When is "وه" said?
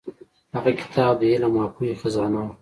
2.45-2.51